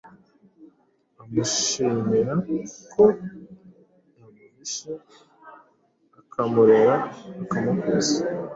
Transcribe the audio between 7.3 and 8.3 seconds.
akamukuza;